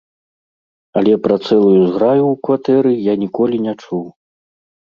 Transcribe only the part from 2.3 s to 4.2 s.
ў кватэры я ніколі не чуў.